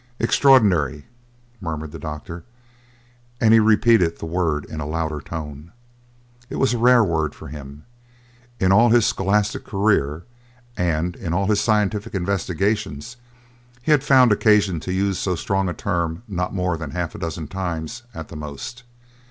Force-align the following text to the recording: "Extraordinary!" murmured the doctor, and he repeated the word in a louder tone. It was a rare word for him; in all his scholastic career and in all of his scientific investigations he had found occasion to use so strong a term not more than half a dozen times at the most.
"Extraordinary!" 0.19 1.05
murmured 1.61 1.91
the 1.91 1.99
doctor, 1.99 2.43
and 3.39 3.53
he 3.53 3.59
repeated 3.59 4.17
the 4.17 4.25
word 4.25 4.65
in 4.65 4.79
a 4.79 4.85
louder 4.87 5.21
tone. 5.21 5.71
It 6.49 6.55
was 6.55 6.73
a 6.73 6.79
rare 6.79 7.03
word 7.03 7.35
for 7.35 7.49
him; 7.49 7.83
in 8.59 8.71
all 8.71 8.89
his 8.89 9.05
scholastic 9.05 9.63
career 9.63 10.23
and 10.75 11.15
in 11.15 11.33
all 11.35 11.43
of 11.43 11.49
his 11.51 11.61
scientific 11.61 12.15
investigations 12.15 13.17
he 13.83 13.91
had 13.91 14.03
found 14.03 14.31
occasion 14.31 14.79
to 14.79 14.91
use 14.91 15.19
so 15.19 15.35
strong 15.35 15.69
a 15.69 15.73
term 15.75 16.23
not 16.27 16.51
more 16.51 16.77
than 16.77 16.89
half 16.89 17.13
a 17.13 17.19
dozen 17.19 17.47
times 17.47 18.01
at 18.11 18.29
the 18.29 18.35
most. 18.35 18.81